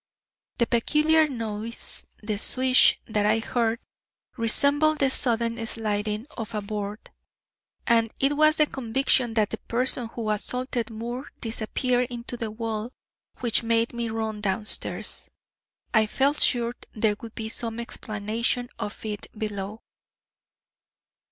[0.57, 3.79] The peculiar noise the swish that I heard,
[4.35, 7.11] resembled the sudden sliding of a board,
[7.85, 12.91] and it was the conviction that the person who assaulted Moore disappeared into the wall
[13.41, 15.29] which made me run downstairs.
[15.93, 19.81] I felt sure there would be some explanation of it below."